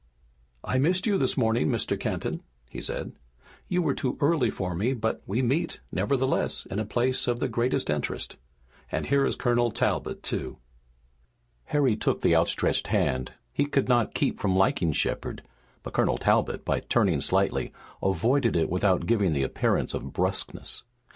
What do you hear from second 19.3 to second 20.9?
the appearance of brusqueness.